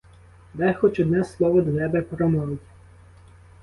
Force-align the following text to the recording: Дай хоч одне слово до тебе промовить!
Дай 0.53 0.73
хоч 0.73 0.99
одне 0.99 1.23
слово 1.23 1.61
до 1.61 1.77
тебе 1.77 2.01
промовить! 2.01 2.61